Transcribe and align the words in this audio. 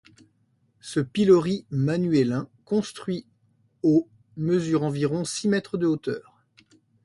Ce 0.79 0.99
pilori 0.99 1.67
manuélin 1.69 2.49
construit 2.65 3.27
au 3.83 4.09
mesure 4.35 4.81
environ 4.81 5.23
six 5.23 5.47
mètres 5.47 5.77
de 5.77 5.85
hauteur. 5.85 6.41